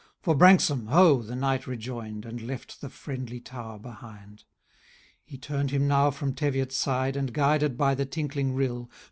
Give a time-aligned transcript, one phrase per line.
[0.19, 2.25] —*' For Branksome, ho!" the knight rejoin'd.
[2.25, 4.45] And left the friendly tower behind.
[5.23, 8.89] He tum'd him now from Teviotside, And, guided by the tinkling rill.